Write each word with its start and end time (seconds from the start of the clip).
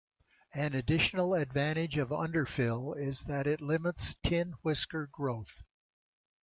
An 0.55 0.73
additional 0.73 1.35
advantage 1.35 1.95
of 1.99 2.09
underfill 2.11 2.95
is 2.97 3.21
that 3.25 3.45
it 3.45 3.61
limits 3.61 4.15
tin 4.23 4.55
whisker 4.63 5.05
growth. 5.11 5.61